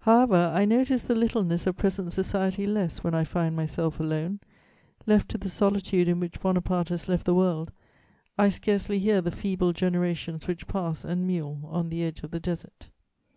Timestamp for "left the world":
7.08-7.70